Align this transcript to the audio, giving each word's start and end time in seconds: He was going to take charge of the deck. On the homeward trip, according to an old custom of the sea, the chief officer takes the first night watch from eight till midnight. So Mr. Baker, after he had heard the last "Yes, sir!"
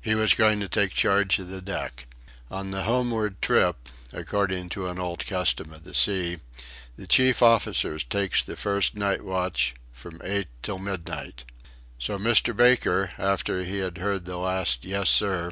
He 0.00 0.14
was 0.14 0.34
going 0.34 0.60
to 0.60 0.68
take 0.68 0.92
charge 0.92 1.40
of 1.40 1.48
the 1.48 1.60
deck. 1.60 2.06
On 2.48 2.70
the 2.70 2.84
homeward 2.84 3.42
trip, 3.42 3.88
according 4.12 4.68
to 4.68 4.86
an 4.86 5.00
old 5.00 5.26
custom 5.26 5.72
of 5.72 5.82
the 5.82 5.94
sea, 5.94 6.38
the 6.94 7.08
chief 7.08 7.42
officer 7.42 7.98
takes 7.98 8.40
the 8.44 8.54
first 8.56 8.94
night 8.94 9.24
watch 9.24 9.74
from 9.90 10.20
eight 10.22 10.46
till 10.62 10.78
midnight. 10.78 11.44
So 11.98 12.16
Mr. 12.18 12.56
Baker, 12.56 13.10
after 13.18 13.64
he 13.64 13.78
had 13.78 13.98
heard 13.98 14.26
the 14.26 14.36
last 14.38 14.84
"Yes, 14.84 15.10
sir!" 15.10 15.50